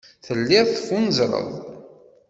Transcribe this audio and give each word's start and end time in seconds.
Telliḍ 0.25 0.65
teffunzreḍ. 0.69 1.49